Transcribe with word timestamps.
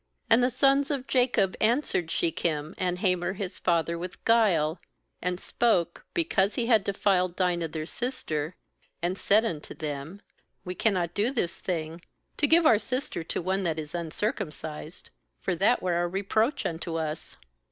13And 0.31 0.41
the 0.41 0.49
sons 0.49 0.89
of 0.89 1.05
Jacob 1.05 1.55
answered 1.61 2.09
Shechem 2.09 2.73
and 2.79 2.97
Hamor 2.97 3.33
his 3.33 3.59
father 3.59 3.99
with 3.99 4.25
guile, 4.25 4.79
and 5.21 5.39
spoke, 5.39 6.07
because 6.15 6.55
he 6.55 6.65
had 6.65 6.83
defiled 6.83 7.35
Dinah 7.35 7.67
their 7.67 7.85
sister, 7.85 8.55
14,and 9.03 9.17
said 9.19 9.45
unto 9.45 9.75
them:' 9.75 10.23
We 10.65 10.73
cannot 10.73 11.13
do 11.13 11.29
this 11.29 11.61
thing, 11.61 12.01
to 12.37 12.47
give 12.47 12.65
our 12.65 12.79
sister 12.79 13.23
to 13.25 13.43
one 13.43 13.61
that 13.61 13.77
is 13.77 13.93
un 13.93 14.09
circumcised; 14.09 15.11
for 15.39 15.53
that 15.55 15.83
were 15.83 16.01
a 16.01 16.07
reproach 16.07 16.65
unto 16.65 16.95
us. 16.95 17.37